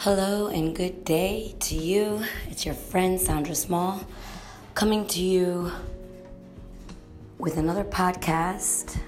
Hello 0.00 0.48
and 0.48 0.76
good 0.76 1.06
day 1.06 1.54
to 1.58 1.74
you. 1.74 2.22
It's 2.50 2.66
your 2.66 2.74
friend 2.74 3.18
Sandra 3.18 3.54
Small 3.54 4.06
coming 4.74 5.06
to 5.06 5.22
you 5.22 5.72
with 7.38 7.56
another 7.56 7.82
podcast. 7.82 8.98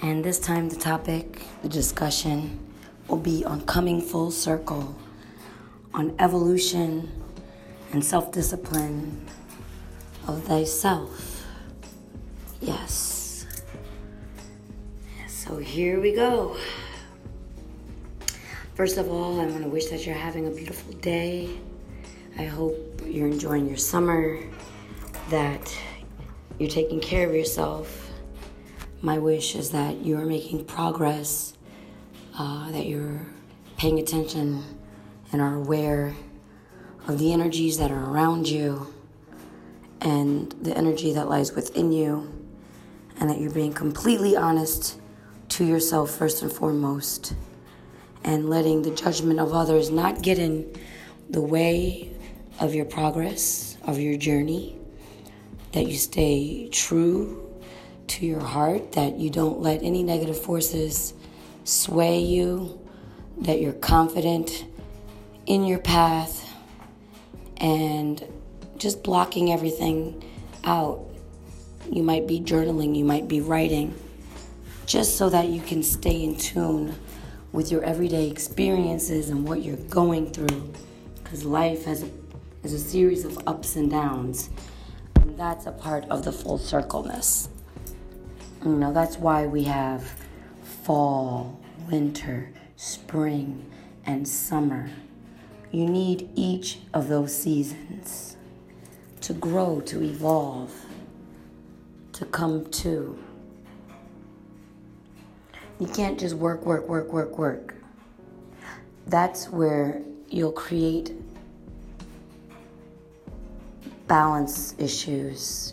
And 0.00 0.24
this 0.24 0.38
time, 0.38 0.68
the 0.68 0.76
topic, 0.76 1.42
the 1.62 1.68
discussion 1.68 2.60
will 3.08 3.18
be 3.18 3.44
on 3.44 3.62
coming 3.62 4.00
full 4.00 4.30
circle, 4.30 4.94
on 5.92 6.14
evolution 6.20 7.10
and 7.92 8.02
self 8.02 8.30
discipline 8.30 9.26
of 10.28 10.44
thyself. 10.44 11.44
Yes. 12.60 13.44
So 15.26 15.56
here 15.56 16.00
we 16.00 16.14
go. 16.14 16.56
First 18.82 18.98
of 18.98 19.12
all, 19.12 19.40
I 19.40 19.46
want 19.46 19.62
to 19.62 19.68
wish 19.68 19.86
that 19.90 20.04
you're 20.04 20.16
having 20.16 20.48
a 20.48 20.50
beautiful 20.50 20.92
day. 20.94 21.48
I 22.36 22.42
hope 22.42 23.00
you're 23.06 23.28
enjoying 23.28 23.68
your 23.68 23.76
summer, 23.76 24.40
that 25.30 25.72
you're 26.58 26.68
taking 26.68 26.98
care 26.98 27.28
of 27.28 27.32
yourself. 27.32 28.10
My 29.00 29.18
wish 29.18 29.54
is 29.54 29.70
that 29.70 30.04
you're 30.04 30.24
making 30.24 30.64
progress, 30.64 31.56
uh, 32.36 32.72
that 32.72 32.86
you're 32.86 33.24
paying 33.76 34.00
attention 34.00 34.64
and 35.30 35.40
are 35.40 35.54
aware 35.54 36.16
of 37.06 37.20
the 37.20 37.32
energies 37.32 37.78
that 37.78 37.92
are 37.92 38.10
around 38.10 38.48
you 38.48 38.92
and 40.00 40.50
the 40.60 40.76
energy 40.76 41.12
that 41.12 41.28
lies 41.28 41.52
within 41.54 41.92
you, 41.92 42.34
and 43.20 43.30
that 43.30 43.38
you're 43.38 43.52
being 43.52 43.74
completely 43.74 44.34
honest 44.36 44.98
to 45.50 45.64
yourself 45.64 46.10
first 46.10 46.42
and 46.42 46.52
foremost 46.52 47.36
and 48.24 48.48
letting 48.48 48.82
the 48.82 48.90
judgment 48.90 49.40
of 49.40 49.52
others 49.52 49.90
not 49.90 50.22
get 50.22 50.38
in 50.38 50.72
the 51.30 51.40
way 51.40 52.10
of 52.60 52.74
your 52.74 52.84
progress, 52.84 53.76
of 53.84 53.98
your 53.98 54.16
journey, 54.16 54.78
that 55.72 55.86
you 55.86 55.96
stay 55.96 56.68
true 56.68 57.48
to 58.06 58.26
your 58.26 58.40
heart, 58.40 58.92
that 58.92 59.18
you 59.18 59.30
don't 59.30 59.60
let 59.60 59.82
any 59.82 60.02
negative 60.02 60.38
forces 60.38 61.14
sway 61.64 62.20
you, 62.20 62.78
that 63.38 63.60
you're 63.60 63.72
confident 63.72 64.66
in 65.46 65.64
your 65.64 65.78
path, 65.78 66.48
and 67.56 68.24
just 68.76 69.02
blocking 69.02 69.52
everything 69.52 70.22
out. 70.64 71.04
You 71.90 72.02
might 72.02 72.26
be 72.26 72.40
journaling, 72.40 72.96
you 72.96 73.04
might 73.04 73.28
be 73.28 73.40
writing, 73.40 73.94
just 74.86 75.16
so 75.16 75.30
that 75.30 75.48
you 75.48 75.60
can 75.60 75.82
stay 75.82 76.22
in 76.22 76.36
tune 76.36 76.94
with 77.52 77.70
your 77.70 77.84
everyday 77.84 78.28
experiences 78.28 79.28
and 79.28 79.46
what 79.46 79.62
you're 79.62 79.76
going 79.88 80.30
through. 80.32 80.72
Because 81.22 81.44
life 81.44 81.84
has 81.84 82.02
a, 82.02 82.10
is 82.62 82.72
a 82.72 82.78
series 82.78 83.24
of 83.24 83.38
ups 83.46 83.76
and 83.76 83.90
downs. 83.90 84.50
And 85.16 85.38
that's 85.38 85.66
a 85.66 85.72
part 85.72 86.04
of 86.10 86.24
the 86.24 86.32
full 86.32 86.58
circleness. 86.58 87.48
You 88.64 88.72
know, 88.72 88.92
that's 88.92 89.18
why 89.18 89.46
we 89.46 89.64
have 89.64 90.14
fall, 90.84 91.60
winter, 91.90 92.50
spring, 92.76 93.64
and 94.06 94.26
summer. 94.26 94.90
You 95.70 95.86
need 95.86 96.28
each 96.34 96.78
of 96.92 97.08
those 97.08 97.36
seasons 97.36 98.36
to 99.22 99.32
grow, 99.32 99.80
to 99.82 100.02
evolve, 100.02 100.72
to 102.12 102.24
come 102.26 102.66
to. 102.66 103.18
You 105.82 105.88
can't 105.88 106.16
just 106.16 106.36
work, 106.36 106.64
work, 106.64 106.88
work, 106.88 107.12
work, 107.12 107.36
work. 107.36 107.74
That's 109.08 109.48
where 109.48 110.00
you'll 110.28 110.52
create 110.52 111.12
balance 114.06 114.76
issues. 114.78 115.72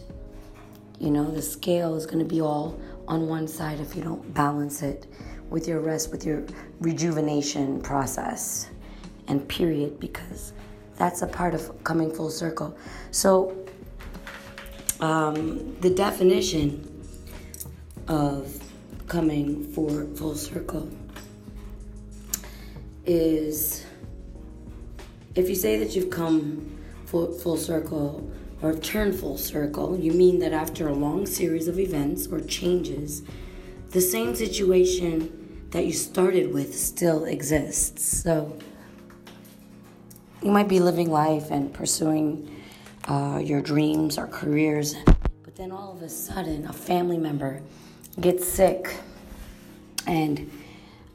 You 0.98 1.12
know, 1.12 1.30
the 1.30 1.44
scale 1.44 1.94
is 1.94 2.08
going 2.08 2.18
to 2.18 2.26
be 2.26 2.42
all 2.42 2.80
on 3.08 3.28
one 3.28 3.48
side 3.48 3.80
if 3.80 3.96
you 3.96 4.02
don't 4.02 4.34
balance 4.34 4.82
it 4.82 5.06
with 5.52 5.68
your 5.68 5.80
rest, 5.80 6.10
with 6.10 6.26
your 6.26 6.44
rejuvenation 6.80 7.80
process, 7.80 8.72
and 9.28 9.48
period, 9.48 10.00
because 10.00 10.54
that's 10.96 11.22
a 11.22 11.28
part 11.28 11.54
of 11.54 11.84
coming 11.84 12.12
full 12.12 12.32
circle. 12.32 12.76
So, 13.12 13.64
um, 15.02 15.80
the 15.82 15.92
definition 15.92 17.06
of 18.08 18.59
coming 19.10 19.64
for 19.74 20.06
full 20.16 20.36
circle 20.36 20.88
is 23.06 23.84
if 25.34 25.50
you 25.50 25.56
say 25.56 25.78
that 25.80 25.96
you've 25.96 26.12
come 26.12 26.80
full, 27.06 27.32
full 27.32 27.58
circle 27.58 28.32
or 28.62 28.76
turned 28.76 29.16
full 29.16 29.38
circle, 29.38 29.98
you 30.00 30.12
mean 30.12 30.40
that 30.40 30.54
after 30.54 30.88
a 30.88 30.94
long 30.94 31.26
series 31.26 31.68
of 31.68 31.80
events 31.80 32.28
or 32.28 32.40
changes, 32.42 33.24
the 33.92 34.02
same 34.02 34.36
situation 34.36 35.68
that 35.72 35.86
you 35.86 35.94
started 35.94 36.54
with 36.54 36.78
still 36.78 37.26
exists. 37.26 38.22
So 38.22 38.58
you 40.44 40.52
might 40.52 40.68
be 40.68 40.80
living 40.80 41.10
life 41.10 41.50
and 41.50 41.74
pursuing 41.74 42.56
uh, 43.06 43.42
your 43.44 43.62
dreams 43.62 44.20
or 44.20 44.28
careers, 44.28 44.96
then 45.60 45.74
all 45.74 45.92
of 45.92 46.02
a 46.02 46.08
sudden, 46.08 46.66
a 46.68 46.72
family 46.72 47.18
member 47.18 47.62
gets 48.22 48.48
sick 48.48 48.96
and 50.08 50.50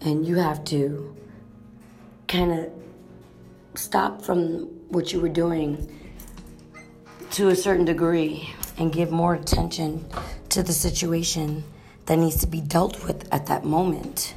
and 0.02 0.26
you 0.26 0.36
have 0.36 0.62
to 0.66 1.16
kind 2.28 2.52
of 2.52 2.70
stop 3.74 4.20
from 4.20 4.66
what 4.90 5.14
you 5.14 5.18
were 5.20 5.30
doing 5.30 5.90
to 7.30 7.48
a 7.48 7.56
certain 7.56 7.86
degree 7.86 8.50
and 8.76 8.92
give 8.92 9.10
more 9.10 9.32
attention 9.32 10.04
to 10.50 10.62
the 10.62 10.74
situation 10.74 11.64
that 12.04 12.16
needs 12.16 12.36
to 12.36 12.46
be 12.46 12.60
dealt 12.60 13.02
with 13.06 13.26
at 13.32 13.46
that 13.46 13.64
moment. 13.64 14.34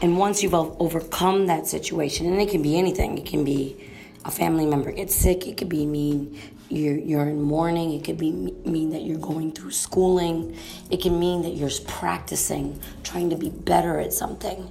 And 0.00 0.16
once 0.16 0.44
you've 0.44 0.54
overcome 0.54 1.46
that 1.46 1.66
situation, 1.66 2.26
and 2.26 2.40
it 2.40 2.50
can 2.50 2.62
be 2.62 2.78
anything, 2.78 3.18
it 3.18 3.26
can 3.26 3.42
be 3.42 3.90
a 4.24 4.30
family 4.30 4.64
member 4.64 4.92
gets 4.92 5.16
sick, 5.16 5.48
it 5.48 5.56
could 5.56 5.68
be 5.68 5.86
mean 5.86 6.38
you're, 6.68 6.98
you're 6.98 7.28
in 7.28 7.42
mourning. 7.42 7.92
It 7.92 8.04
could 8.04 8.18
be 8.18 8.32
mean 8.32 8.90
that 8.90 9.02
you're 9.02 9.18
going 9.18 9.52
through 9.52 9.70
schooling. 9.70 10.56
It 10.90 11.00
can 11.00 11.18
mean 11.18 11.42
that 11.42 11.50
you're 11.50 11.70
practicing, 11.86 12.80
trying 13.04 13.30
to 13.30 13.36
be 13.36 13.50
better 13.50 14.00
at 14.00 14.12
something. 14.12 14.70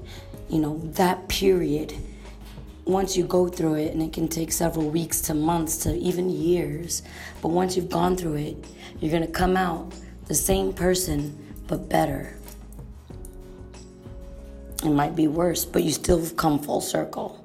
You 0.49 0.59
know, 0.59 0.77
that 0.93 1.27
period, 1.27 1.93
once 2.85 3.17
you 3.17 3.23
go 3.23 3.47
through 3.47 3.75
it, 3.75 3.93
and 3.93 4.01
it 4.01 4.13
can 4.13 4.27
take 4.27 4.51
several 4.51 4.89
weeks 4.89 5.21
to 5.21 5.33
months 5.33 5.77
to 5.77 5.95
even 5.95 6.29
years, 6.29 7.01
but 7.41 7.49
once 7.49 7.75
you've 7.75 7.89
gone 7.89 8.15
through 8.15 8.35
it, 8.35 8.65
you're 8.99 9.11
going 9.11 9.25
to 9.25 9.31
come 9.31 9.57
out 9.57 9.93
the 10.27 10.35
same 10.35 10.73
person, 10.73 11.37
but 11.67 11.89
better. 11.89 12.37
It 14.83 14.89
might 14.89 15.15
be 15.15 15.27
worse, 15.27 15.65
but 15.65 15.83
you 15.83 15.91
still 15.91 16.29
come 16.31 16.59
full 16.59 16.81
circle. 16.81 17.43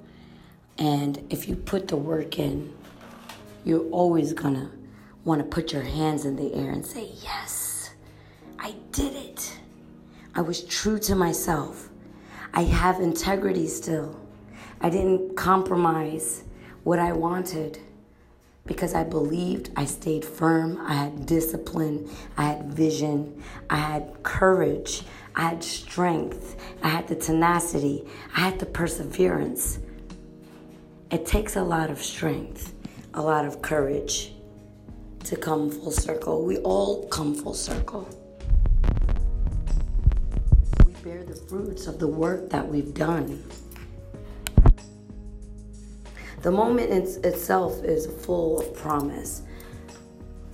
And 0.77 1.25
if 1.31 1.49
you 1.49 1.57
put 1.57 1.89
the 1.89 1.97
work 1.97 2.39
in, 2.39 2.75
you're 3.65 3.89
always 3.91 4.33
gonna 4.33 4.71
want 5.25 5.41
to 5.41 5.45
put 5.45 5.73
your 5.73 5.83
hands 5.83 6.25
in 6.25 6.37
the 6.37 6.55
air 6.55 6.71
and 6.71 6.85
say, 6.85 7.11
Yes, 7.23 7.91
I 8.59 8.75
did 8.93 9.15
it. 9.15 9.59
I 10.35 10.41
was 10.41 10.65
true 10.65 10.99
to 11.01 11.15
myself. 11.15 11.89
I 12.55 12.63
have 12.63 13.01
integrity 13.01 13.67
still. 13.67 14.19
I 14.81 14.89
didn't 14.89 15.37
compromise 15.37 16.45
what 16.85 16.99
I 16.99 17.13
wanted 17.13 17.79
because 18.67 18.95
I 18.95 19.05
believed, 19.05 19.71
I 19.77 19.85
stayed 19.85 20.25
firm, 20.25 20.81
I 20.87 20.95
had 20.95 21.27
discipline, 21.27 22.09
I 22.37 22.45
had 22.45 22.73
vision, 22.73 23.43
I 23.69 23.77
had 23.77 24.23
courage, 24.23 25.03
I 25.35 25.49
had 25.49 25.65
strength, 25.65 26.57
I 26.83 26.89
had 26.89 27.09
the 27.09 27.17
tenacity, 27.17 28.07
I 28.37 28.41
had 28.41 28.59
the 28.59 28.67
perseverance. 28.67 29.81
It 31.11 31.27
takes 31.27 31.57
a 31.57 31.63
lot 31.63 31.91
of 31.91 32.01
strength 32.01 32.73
a 33.15 33.23
lot 33.23 33.45
of 33.45 33.61
courage 33.61 34.33
to 35.25 35.37
come 35.37 35.71
full 35.71 35.91
circle. 35.91 36.45
We 36.45 36.59
all 36.59 37.09
come 37.09 37.35
full 37.35 37.55
circle. 37.55 38.09
We 40.87 40.93
bear 41.03 41.25
the 41.25 41.35
fruits 41.35 41.87
of 41.87 41.99
the 41.99 42.07
work 42.07 42.51
that 42.51 42.67
we've 42.67 42.95
done. 42.95 43.45
The 46.43 46.51
moment 46.51 46.91
itself 47.25 47.85
is 47.85 48.07
full 48.25 48.61
of 48.61 48.75
promise, 48.75 49.43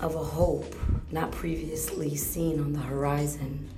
of 0.01 0.15
a 0.15 0.25
hope 0.25 0.75
not 1.13 1.31
previously 1.31 2.17
seen 2.17 2.59
on 2.59 2.73
the 2.73 2.81
horizon. 2.81 3.71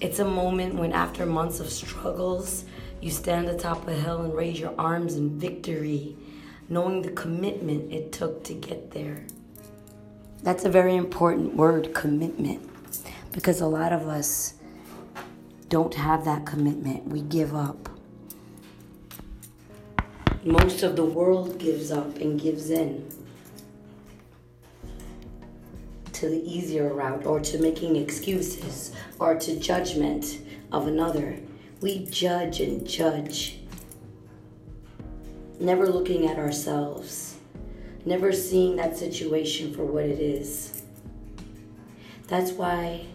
It's 0.00 0.18
a 0.18 0.24
moment 0.24 0.74
when, 0.74 0.92
after 0.92 1.24
months 1.24 1.60
of 1.60 1.70
struggles, 1.70 2.64
you 3.00 3.10
stand 3.10 3.48
atop 3.48 3.86
a 3.88 3.94
hill 3.94 4.22
and 4.22 4.34
raise 4.34 4.60
your 4.60 4.74
arms 4.78 5.16
in 5.16 5.38
victory 5.38 6.16
knowing 6.72 7.02
the 7.02 7.10
commitment 7.10 7.92
it 7.92 8.12
took 8.12 8.42
to 8.44 8.54
get 8.54 8.90
there. 8.92 9.26
That's 10.42 10.64
a 10.64 10.70
very 10.70 10.96
important 10.96 11.54
word, 11.54 11.92
commitment, 11.94 12.66
because 13.32 13.60
a 13.60 13.66
lot 13.66 13.92
of 13.92 14.08
us 14.08 14.54
don't 15.68 15.94
have 15.94 16.24
that 16.24 16.46
commitment. 16.46 17.06
We 17.06 17.20
give 17.20 17.54
up. 17.54 17.88
most 20.44 20.82
of 20.82 20.96
the 20.96 21.04
world 21.04 21.56
gives 21.58 21.92
up 21.92 22.16
and 22.16 22.40
gives 22.40 22.70
in 22.70 23.08
to 26.12 26.28
the 26.28 26.42
easier 26.42 26.92
route 26.92 27.24
or 27.24 27.38
to 27.38 27.58
making 27.58 27.94
excuses 27.94 28.92
or 29.20 29.36
to 29.36 29.56
judgment 29.60 30.40
of 30.72 30.88
another. 30.88 31.38
We 31.80 32.06
judge 32.06 32.60
and 32.60 32.84
judge, 32.86 33.61
never 35.62 35.86
looking 35.86 36.26
at 36.26 36.38
ourselves, 36.38 37.36
never 38.04 38.32
seeing 38.32 38.74
that 38.76 38.96
situation 38.96 39.72
for 39.72 39.84
what 39.84 40.04
it 40.04 40.18
is. 40.18 40.82
That's 42.26 42.50
why 42.50 43.06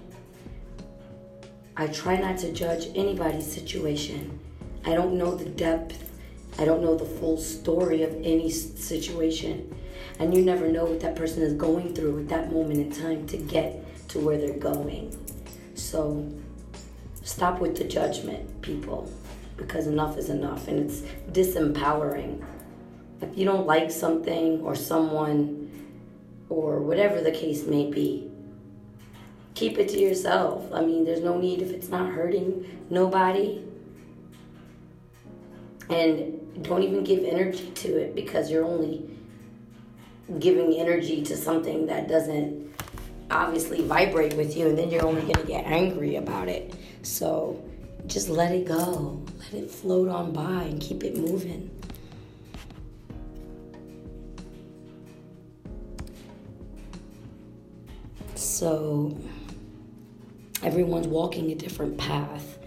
I 1.76 1.88
try 1.88 2.18
not 2.18 2.38
to 2.40 2.54
judge 2.54 2.88
anybody's 2.96 3.52
situation. 3.52 4.40
I 4.86 4.94
don't 4.94 5.18
know 5.18 5.36
the 5.36 5.50
depth, 5.50 6.10
I 6.58 6.64
don't 6.64 6.82
know 6.82 6.96
the 6.96 7.06
full 7.06 7.38
story 7.38 8.04
of 8.04 8.14
any 8.24 8.50
situation. 8.50 9.76
And 10.20 10.34
you 10.34 10.42
never 10.42 10.70
know 10.72 10.86
what 10.86 11.02
that 11.02 11.16
person 11.16 11.44
is 11.44 11.54
going 11.54 11.94
through 11.94 12.20
at 12.20 12.30
that 12.30 12.52
moment 12.52 12.80
in 12.80 12.92
time 12.92 13.28
to 13.28 13.38
get 13.38 13.84
to 14.10 14.20
where 14.20 14.38
they're 14.38 14.58
going. 14.58 15.16
So 15.76 16.28
stop 17.24 17.60
with 17.60 17.78
the 17.78 17.84
judgment, 17.84 18.62
people, 18.62 19.12
because 19.57 19.88
enough 19.88 20.18
is 20.18 20.30
enough 20.30 20.68
and 20.68 20.80
it's 20.80 21.01
disempowering. 21.31 22.44
If 23.21 23.38
you 23.38 23.45
don't 23.45 23.65
like 23.65 23.92
something 23.92 24.62
or 24.62 24.75
someone 24.75 25.71
or 26.50 26.80
whatever 26.80 27.21
the 27.21 27.31
case 27.31 27.65
may 27.65 27.89
be, 27.89 28.30
keep 29.56 29.80
it 29.80 29.89
to 29.89 30.00
yourself. 30.00 30.71
I 30.71 30.81
mean, 30.81 31.04
there's 31.04 31.24
no 31.24 31.38
need 31.38 31.62
if 31.62 31.71
it's 31.71 31.89
not 31.89 32.12
hurting 32.12 32.86
nobody. 32.89 33.63
And 35.89 36.63
don't 36.63 36.83
even 36.83 37.03
give 37.03 37.24
energy 37.24 37.71
to 37.71 37.98
it 37.98 38.13
because 38.13 38.51
you're 38.51 38.65
only 38.65 39.10
giving 40.39 40.74
energy 40.75 41.24
to 41.24 41.36
something 41.38 41.88
that 41.88 42.07
doesn't 42.07 42.68
obviously 43.31 43.81
vibrate 43.81 44.36
with 44.36 44.56
you, 44.56 44.68
and 44.68 44.77
then 44.77 44.89
you're 44.89 45.06
only 45.06 45.21
going 45.21 45.36
to 45.36 45.45
get 45.45 45.65
angry 45.65 46.15
about 46.15 46.50
it. 46.50 46.74
So 47.01 47.62
just 48.07 48.30
let 48.30 48.51
it 48.51 48.65
go, 48.65 49.21
let 49.39 49.63
it 49.63 49.69
float 49.69 50.07
on 50.07 50.31
by, 50.31 50.63
and 50.63 50.81
keep 50.81 51.04
it 51.04 51.18
moving. 51.18 51.69
So 58.36 59.18
everyone's 60.63 61.07
walking 61.07 61.51
a 61.51 61.56
different 61.56 61.98
path, 61.98 62.57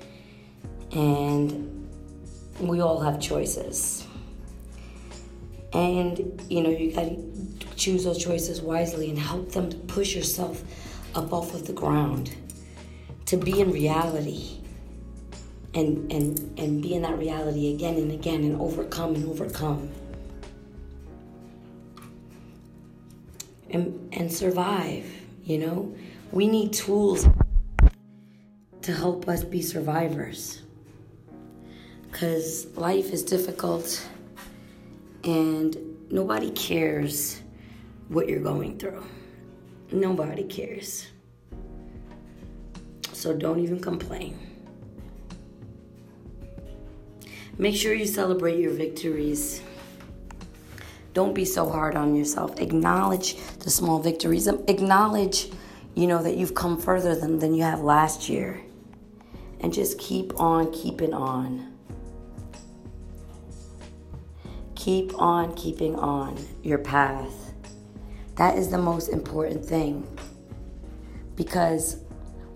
and 0.93 1.89
we 2.61 2.81
all 2.81 3.01
have 3.01 3.19
choices. 3.19 4.07
And 5.73 6.43
you 6.49 6.63
know, 6.63 6.71
you 6.71 6.93
got 6.93 7.05
to 7.05 7.67
choose 7.77 8.05
those 8.05 8.23
choices 8.23 8.61
wisely 8.61 9.09
and 9.09 9.19
help 9.19 9.53
them 9.53 9.71
to 9.71 9.77
push 9.77 10.15
yourself 10.15 10.63
up 11.15 11.33
off 11.33 11.55
of 11.55 11.67
the 11.67 11.73
ground 11.73 12.35
to 13.27 13.37
be 13.37 13.61
in 13.61 13.73
reality 13.73 14.60
and 15.75 16.11
and 16.13 16.59
and 16.59 16.83
be 16.83 16.95
in 16.95 17.03
that 17.03 17.17
reality 17.19 17.73
again 17.75 17.95
and 17.95 18.11
again 18.13 18.43
and 18.43 18.61
overcome 18.61 19.15
and 19.15 19.29
overcome 19.29 19.89
and 23.71 24.09
and 24.13 24.33
survive 24.33 25.07
you 25.45 25.59
know 25.59 25.95
we 26.33 26.47
need 26.47 26.73
tools 26.73 27.29
to 28.83 28.93
help 28.93 29.29
us 29.29 29.45
be 29.45 29.63
survivors 29.63 30.63
because 32.11 32.67
life 32.77 33.13
is 33.13 33.23
difficult 33.23 34.07
and 35.25 35.77
nobody 36.11 36.51
cares 36.51 37.41
what 38.09 38.29
you're 38.29 38.41
going 38.41 38.79
through. 38.79 39.05
Nobody 39.93 40.45
cares. 40.45 41.07
So 43.13 43.37
don't 43.37 43.61
even 43.61 43.81
complain. 43.81 44.50
Make 47.61 47.77
sure 47.77 47.93
you 47.93 48.07
celebrate 48.07 48.59
your 48.59 48.73
victories. 48.73 49.61
Don't 51.13 51.35
be 51.35 51.45
so 51.45 51.69
hard 51.69 51.95
on 51.95 52.15
yourself. 52.15 52.59
Acknowledge 52.59 53.37
the 53.59 53.69
small 53.69 53.99
victories. 53.99 54.49
Um, 54.49 54.65
acknowledge, 54.67 55.51
you 55.95 56.07
know, 56.07 56.23
that 56.23 56.39
you've 56.39 56.55
come 56.55 56.81
further 56.81 57.15
than, 57.15 57.39
than 57.39 57.53
you 57.53 57.63
have 57.63 57.81
last 57.81 58.31
year. 58.31 58.63
And 59.61 59.75
just 59.75 59.99
keep 59.99 60.41
on 60.41 60.73
keeping 60.73 61.13
on. 61.13 61.77
Keep 64.75 65.21
on 65.21 65.55
keeping 65.55 65.97
on 65.97 66.43
your 66.63 66.79
path. 66.79 67.53
That 68.37 68.57
is 68.57 68.71
the 68.71 68.79
most 68.79 69.09
important 69.09 69.63
thing. 69.63 70.09
Because 71.37 71.99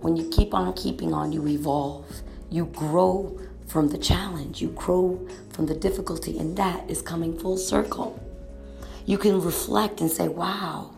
when 0.01 0.17
you 0.17 0.31
keep 0.31 0.55
on 0.55 0.73
keeping 0.73 1.13
on, 1.13 1.31
you 1.31 1.47
evolve. 1.47 2.11
You 2.49 2.65
grow 2.65 3.39
from 3.75 3.89
the 3.89 3.99
challenge, 3.99 4.63
you 4.63 4.69
grow 4.69 5.27
from 5.51 5.67
the 5.67 5.75
difficulty, 5.75 6.39
and 6.39 6.57
that 6.57 6.89
is 6.89 7.03
coming 7.03 7.37
full 7.37 7.57
circle. 7.57 8.17
You 9.05 9.19
can 9.19 9.41
reflect 9.41 10.01
and 10.01 10.09
say, 10.09 10.29
wow, 10.29 10.93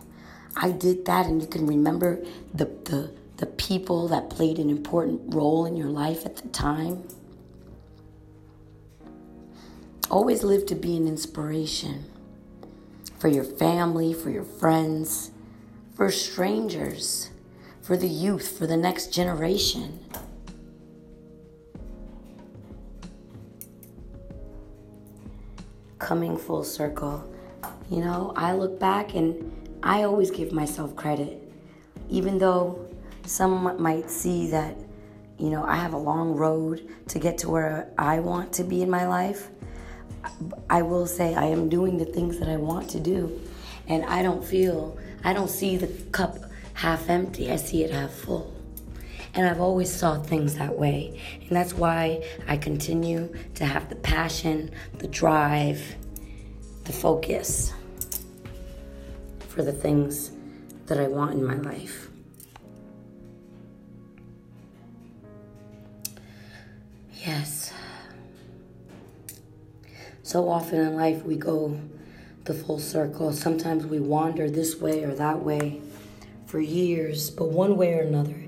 I 0.55 0.69
did 0.69 1.03
that, 1.05 1.25
and 1.25 1.41
you 1.41 1.47
can 1.47 1.65
remember 1.65 2.23
the, 2.53 2.65
the, 2.65 3.11
the 3.37 3.47
people 3.47 4.07
that 4.09 4.29
played 4.29 4.59
an 4.59 4.69
important 4.69 5.33
role 5.33 5.65
in 5.65 5.75
your 5.75 5.87
life 5.87 6.23
at 6.23 6.35
the 6.35 6.47
time. 6.49 7.07
Always 10.11 10.43
live 10.43 10.67
to 10.67 10.75
be 10.75 10.95
an 10.97 11.07
inspiration 11.07 12.05
for 13.17 13.27
your 13.27 13.43
family, 13.43 14.13
for 14.13 14.29
your 14.29 14.43
friends, 14.43 15.31
for 15.95 16.11
strangers, 16.11 17.31
for 17.81 17.97
the 17.97 18.07
youth, 18.07 18.55
for 18.55 18.67
the 18.67 18.77
next 18.77 19.11
generation. 19.11 19.99
Coming 26.07 26.37
full 26.37 26.63
circle, 26.63 27.21
you 27.91 27.97
know, 27.97 28.31
I 28.37 28.53
look 28.53 28.79
back 28.79 29.13
and 29.13 29.51
I 29.83 30.03
always 30.03 30.31
give 30.31 30.53
myself 30.53 30.95
credit, 30.95 31.51
even 32.09 32.37
though 32.37 32.87
some 33.25 33.75
might 33.81 34.09
see 34.09 34.49
that, 34.51 34.77
you 35.37 35.49
know, 35.49 35.65
I 35.65 35.75
have 35.75 35.91
a 35.91 35.97
long 35.97 36.33
road 36.33 36.87
to 37.09 37.19
get 37.19 37.37
to 37.39 37.49
where 37.49 37.91
I 37.97 38.21
want 38.21 38.53
to 38.53 38.63
be 38.63 38.81
in 38.81 38.89
my 38.89 39.05
life. 39.05 39.49
I 40.69 40.81
will 40.81 41.07
say 41.07 41.35
I 41.35 41.43
am 41.43 41.67
doing 41.67 41.97
the 41.97 42.05
things 42.05 42.39
that 42.39 42.47
I 42.47 42.55
want 42.55 42.89
to 42.91 43.01
do. 43.01 43.41
And 43.89 44.05
I 44.05 44.23
don't 44.23 44.41
feel, 44.41 44.97
I 45.25 45.33
don't 45.33 45.49
see 45.49 45.75
the 45.75 45.87
cup 46.13 46.37
half 46.75 47.09
empty, 47.09 47.51
I 47.51 47.57
see 47.57 47.83
it 47.83 47.91
half 47.91 48.11
full. 48.11 48.56
And 49.37 49.47
I've 49.47 49.61
always 49.61 49.93
saw 49.93 50.19
things 50.19 50.55
that 50.55 50.75
way. 50.77 51.21
And 51.41 51.51
that's 51.51 51.75
why 51.75 52.23
I 52.47 52.57
continue 52.57 53.31
to 53.53 53.65
have 53.65 53.87
the 53.87 53.95
passion, 53.95 54.71
the 54.97 55.07
drive, 55.07 55.95
the 56.85 56.91
focus 56.91 57.71
for 59.47 59.61
the 59.61 59.71
things 59.71 60.31
that 60.87 60.99
I 60.99 61.07
want 61.07 61.33
in 61.33 61.45
my 61.45 61.53
life. 61.53 62.09
Yes. 67.23 67.71
So 70.23 70.49
often 70.49 70.79
in 70.79 70.95
life, 70.95 71.23
we 71.23 71.35
go 71.35 71.79
the 72.45 72.55
full 72.55 72.79
circle. 72.79 73.31
Sometimes 73.33 73.85
we 73.85 73.99
wander 73.99 74.49
this 74.49 74.77
way 74.77 75.03
or 75.03 75.13
that 75.13 75.43
way 75.43 75.79
for 76.47 76.59
years, 76.59 77.29
but 77.29 77.49
one 77.49 77.77
way 77.77 77.93
or 77.93 78.01
another, 78.01 78.46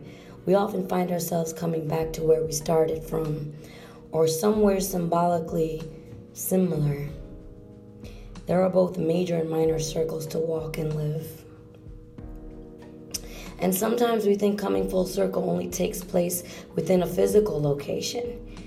we 0.49 0.55
often 0.55 0.87
find 0.87 1.11
ourselves 1.11 1.53
coming 1.53 1.87
back 1.87 2.11
to 2.11 2.23
where 2.23 2.43
we 2.43 2.51
started 2.51 3.03
from 3.03 3.53
or 4.11 4.27
somewhere 4.27 4.79
symbolically 4.79 5.79
similar. 6.33 7.07
There 8.47 8.63
are 8.63 8.69
both 8.71 8.97
major 8.97 9.35
and 9.35 9.47
minor 9.47 9.77
circles 9.77 10.25
to 10.25 10.39
walk 10.39 10.79
and 10.79 10.95
live. 10.95 11.45
And 13.59 13.75
sometimes 13.75 14.25
we 14.25 14.33
think 14.33 14.59
coming 14.59 14.89
full 14.89 15.05
circle 15.05 15.47
only 15.47 15.67
takes 15.67 16.03
place 16.03 16.41
within 16.73 17.03
a 17.03 17.05
physical 17.07 17.61
location. 17.61 18.57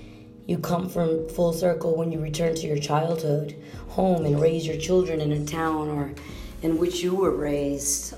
You 0.47 0.59
come 0.59 0.87
from 0.87 1.27
full 1.27 1.51
circle 1.51 1.97
when 1.97 2.13
you 2.13 2.21
return 2.21 2.55
to 2.55 2.65
your 2.65 2.79
childhood 2.79 3.61
home 3.89 4.25
and 4.25 4.39
raise 4.39 4.65
your 4.65 4.77
children 4.77 5.19
in 5.19 5.33
a 5.33 5.45
town 5.45 5.89
or 5.89 6.13
in 6.61 6.77
which 6.77 7.03
you 7.03 7.13
were 7.13 7.35
raised. 7.35 8.15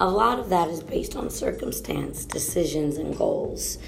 A 0.00 0.10
lot 0.10 0.38
of 0.38 0.48
that 0.48 0.68
is 0.68 0.82
based 0.82 1.16
on 1.16 1.30
circumstance, 1.30 2.24
decisions, 2.24 2.96
and 2.96 3.16
goals. 3.16 3.78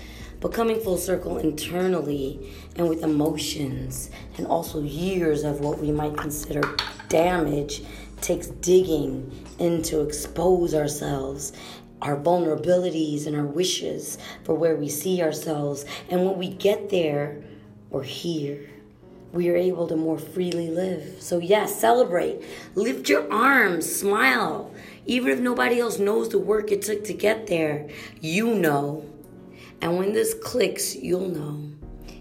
But 0.41 0.53
coming 0.53 0.81
full 0.81 0.99
circle 0.99 1.39
internally 1.39 2.53
and 2.77 2.89
with 2.89 3.03
emotions 3.03 4.11
and 4.37 4.47
also 4.47 4.83
years 4.83 5.43
of 5.43 5.61
what 5.61 5.79
we 5.79 5.91
might 5.91 6.17
consider 6.17 6.63
damage 7.09 7.83
takes 8.21 8.49
digging 8.49 9.33
in 9.59 9.83
to 9.83 10.03
expose 10.03 10.75
ourselves 10.75 11.53
our 12.03 12.17
vulnerabilities 12.17 13.27
and 13.27 13.35
our 13.35 13.47
wishes 13.47 14.19
for 14.45 14.55
where 14.55 14.77
we 14.77 14.89
see 14.89 15.23
ourselves. 15.23 15.87
And 16.11 16.25
when 16.25 16.39
we 16.39 16.49
get 16.49 16.91
there, 16.91 17.43
or 17.91 18.03
here, 18.03 18.71
we 19.35 19.51
are 19.51 19.57
able 19.57 19.89
to 19.89 19.97
more 19.97 20.17
freely 20.17 20.71
live. 20.71 21.17
So, 21.19 21.39
yes, 21.39 21.79
celebrate. 21.79 22.41
Lift 22.77 23.09
your 23.09 23.31
arms, 23.33 23.93
smile. 23.93 24.73
Even 25.07 25.31
if 25.33 25.41
nobody 25.41 25.81
else 25.81 25.99
knows 25.99 26.29
the 26.29 26.39
work 26.39 26.71
it 26.71 26.83
took 26.83 27.05
to 27.05 27.13
get 27.13 27.49
there, 27.49 27.89
you 28.21 28.55
know. 28.55 29.05
And 29.83 29.99
when 29.99 30.13
this 30.13 30.35
clicks, 30.35 30.95
you'll 30.95 31.29
know. 31.29 31.69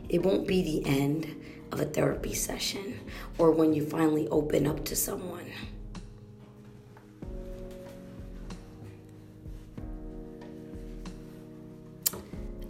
It 0.09 0.23
won't 0.23 0.47
be 0.47 0.63
the 0.63 0.89
end 0.89 1.39
of 1.71 1.79
a 1.79 1.85
therapy 1.85 2.33
session 2.33 2.99
or 3.37 3.51
when 3.51 3.73
you 3.73 3.85
finally 3.85 4.27
open 4.29 4.65
up 4.65 4.83
to 4.85 4.95
someone. 4.95 5.51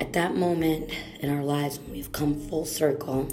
At 0.01 0.13
that 0.13 0.35
moment 0.35 0.91
in 1.21 1.29
our 1.29 1.43
lives 1.43 1.79
when 1.79 1.93
we've 1.93 2.11
come 2.11 2.35
full 2.35 2.65
circle, 2.65 3.27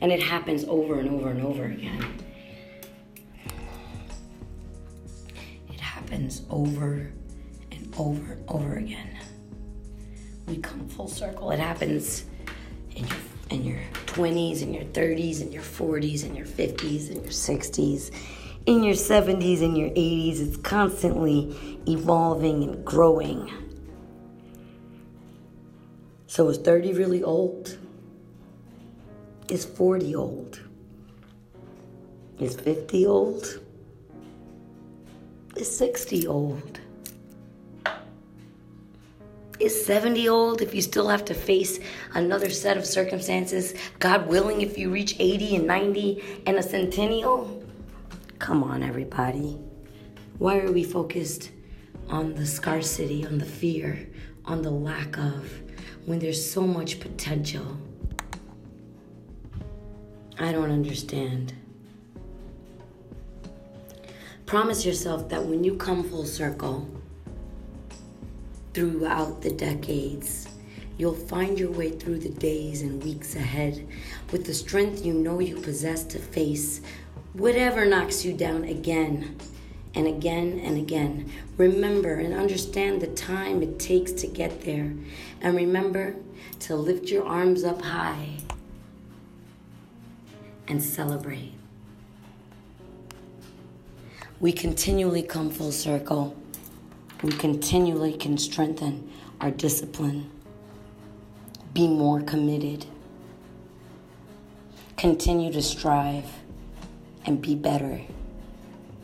and 0.00 0.10
it 0.10 0.22
happens 0.22 0.64
over 0.64 0.98
and 0.98 1.10
over 1.10 1.30
and 1.30 1.42
over 1.42 1.64
again. 1.64 2.04
It 5.68 5.80
happens 5.80 6.42
over 6.50 7.12
and 7.70 7.94
over 7.98 8.32
and 8.32 8.44
over 8.48 8.74
again. 8.76 9.18
We 10.46 10.56
come 10.58 10.88
full 10.88 11.08
circle. 11.08 11.50
It 11.50 11.58
happens 11.58 12.24
in 12.92 13.06
your 13.06 13.16
in 13.50 13.64
your 13.64 13.80
20s, 14.06 14.62
in 14.62 14.72
your 14.72 14.84
30s, 14.84 15.40
in 15.42 15.52
your 15.52 15.62
40s, 15.62 16.24
in 16.24 16.36
your 16.36 16.46
50s, 16.46 17.10
in 17.10 17.16
your 17.16 17.32
60s, 17.32 18.10
in 18.66 18.84
your 18.84 18.94
70s, 18.94 19.60
in 19.60 19.74
your 19.74 19.90
80s. 19.90 20.40
It's 20.40 20.56
constantly 20.56 21.82
evolving 21.88 22.62
and 22.62 22.84
growing. 22.84 23.52
So 26.28 26.48
is 26.48 26.58
30 26.58 26.92
really 26.92 27.24
old? 27.24 27.76
Is 29.50 29.64
40 29.64 30.14
old? 30.14 30.60
Is 32.38 32.54
50 32.54 33.04
old? 33.04 33.60
Is 35.56 35.76
60 35.76 36.28
old? 36.28 36.78
Is 39.58 39.84
70 39.84 40.28
old 40.28 40.62
if 40.62 40.72
you 40.72 40.80
still 40.80 41.08
have 41.08 41.24
to 41.24 41.34
face 41.34 41.80
another 42.14 42.48
set 42.48 42.76
of 42.76 42.86
circumstances? 42.86 43.74
God 43.98 44.28
willing, 44.28 44.60
if 44.60 44.78
you 44.78 44.88
reach 44.88 45.16
80 45.18 45.56
and 45.56 45.66
90 45.66 46.42
and 46.46 46.56
a 46.56 46.62
centennial? 46.62 47.60
Come 48.38 48.62
on, 48.62 48.84
everybody. 48.84 49.58
Why 50.38 50.60
are 50.60 50.70
we 50.70 50.84
focused 50.84 51.50
on 52.08 52.36
the 52.36 52.46
scarcity, 52.46 53.26
on 53.26 53.38
the 53.38 53.44
fear, 53.44 54.08
on 54.44 54.62
the 54.62 54.70
lack 54.70 55.18
of, 55.18 55.60
when 56.06 56.20
there's 56.20 56.48
so 56.48 56.60
much 56.60 57.00
potential? 57.00 57.76
I 60.40 60.52
don't 60.52 60.70
understand. 60.70 61.52
Promise 64.46 64.86
yourself 64.86 65.28
that 65.28 65.44
when 65.44 65.62
you 65.62 65.76
come 65.76 66.02
full 66.02 66.24
circle 66.24 66.88
throughout 68.72 69.42
the 69.42 69.50
decades, 69.50 70.48
you'll 70.96 71.12
find 71.14 71.58
your 71.58 71.70
way 71.70 71.90
through 71.90 72.20
the 72.20 72.30
days 72.30 72.80
and 72.80 73.04
weeks 73.04 73.36
ahead 73.36 73.86
with 74.32 74.46
the 74.46 74.54
strength 74.54 75.04
you 75.04 75.12
know 75.12 75.40
you 75.40 75.56
possess 75.56 76.04
to 76.04 76.18
face 76.18 76.80
whatever 77.34 77.84
knocks 77.84 78.24
you 78.24 78.32
down 78.32 78.64
again 78.64 79.36
and 79.94 80.06
again 80.06 80.58
and 80.64 80.78
again. 80.78 81.30
Remember 81.58 82.14
and 82.14 82.32
understand 82.32 83.02
the 83.02 83.08
time 83.08 83.62
it 83.62 83.78
takes 83.78 84.12
to 84.12 84.26
get 84.26 84.62
there. 84.62 84.94
And 85.42 85.54
remember 85.54 86.16
to 86.60 86.76
lift 86.76 87.10
your 87.10 87.26
arms 87.26 87.62
up 87.62 87.82
high 87.82 88.38
and 90.70 90.80
celebrate. 90.82 91.52
We 94.38 94.52
continually 94.52 95.22
come 95.22 95.50
full 95.50 95.72
circle. 95.72 96.36
We 97.22 97.32
continually 97.32 98.14
can 98.14 98.38
strengthen 98.38 99.10
our 99.40 99.50
discipline, 99.50 100.30
be 101.74 101.88
more 101.88 102.22
committed, 102.22 102.86
continue 104.96 105.52
to 105.52 105.60
strive, 105.60 106.24
and 107.26 107.42
be 107.42 107.54
better 107.54 108.00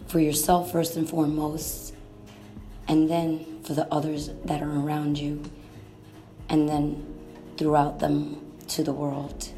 for 0.07 0.21
yourself 0.21 0.73
first 0.73 0.97
and 0.97 1.09
foremost, 1.09 1.95
and 2.89 3.11
then 3.11 3.61
for 3.65 3.75
the 3.75 3.93
others 3.93 4.31
that 4.45 4.63
are 4.63 4.71
around 4.71 5.19
you, 5.19 5.43
and 6.49 6.69
then 6.69 7.05
throughout 7.59 7.99
them 7.99 8.41
to 8.69 8.85
the 8.85 8.93
world. 8.93 9.51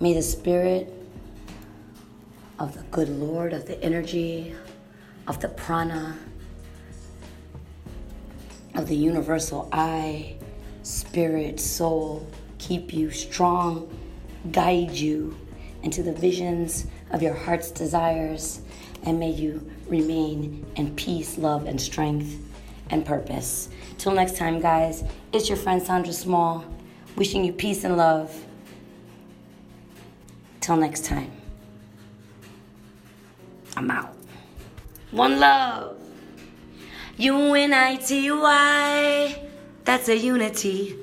May 0.00 0.12
the 0.12 0.22
Spirit 0.22 0.92
of 2.58 2.74
the 2.76 2.82
good 2.90 3.08
Lord, 3.08 3.52
of 3.52 3.66
the 3.66 3.80
energy, 3.82 4.54
of 5.28 5.40
the 5.40 5.48
prana, 5.48 6.18
of 8.74 8.88
the 8.88 8.96
universal 8.96 9.68
I, 9.70 10.34
spirit, 10.82 11.60
soul, 11.60 12.26
keep 12.58 12.92
you 12.92 13.12
strong, 13.12 13.88
guide 14.50 14.90
you 14.90 15.36
into 15.84 16.02
the 16.02 16.12
visions 16.12 16.86
of 17.12 17.22
your 17.22 17.34
heart's 17.34 17.70
desires, 17.70 18.62
and 19.04 19.20
may 19.20 19.30
you 19.30 19.70
remain 19.86 20.66
in 20.74 20.94
peace, 20.96 21.38
love, 21.38 21.66
and 21.66 21.80
strength 21.80 22.36
and 22.90 23.06
purpose. 23.06 23.68
Till 23.98 24.12
next 24.12 24.36
time, 24.36 24.60
guys, 24.60 25.04
it's 25.32 25.48
your 25.48 25.56
friend 25.56 25.80
Sandra 25.80 26.12
Small, 26.12 26.64
wishing 27.14 27.44
you 27.44 27.52
peace 27.52 27.84
and 27.84 27.96
love. 27.96 28.44
Till 30.64 30.76
next 30.76 31.04
time, 31.04 31.30
I'm 33.76 33.90
out. 33.90 34.16
One 35.10 35.38
love. 35.38 35.98
U 37.18 37.52
N 37.52 37.74
I 37.74 37.96
T 37.96 38.32
Y. 38.32 39.46
That's 39.84 40.08
a 40.08 40.16
unity. 40.16 40.96